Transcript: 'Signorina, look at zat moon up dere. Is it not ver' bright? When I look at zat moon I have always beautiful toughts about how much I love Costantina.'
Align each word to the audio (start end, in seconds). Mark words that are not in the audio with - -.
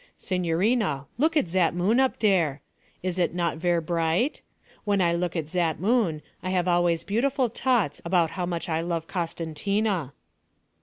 'Signorina, 0.17 1.05
look 1.19 1.37
at 1.37 1.47
zat 1.47 1.75
moon 1.75 1.99
up 1.99 2.17
dere. 2.17 2.59
Is 3.03 3.19
it 3.19 3.35
not 3.35 3.57
ver' 3.59 3.79
bright? 3.81 4.41
When 4.83 4.99
I 4.99 5.13
look 5.13 5.35
at 5.35 5.47
zat 5.47 5.79
moon 5.79 6.23
I 6.41 6.49
have 6.49 6.67
always 6.67 7.03
beautiful 7.03 7.51
toughts 7.51 8.01
about 8.03 8.31
how 8.31 8.47
much 8.47 8.67
I 8.67 8.81
love 8.81 9.05
Costantina.' 9.07 10.13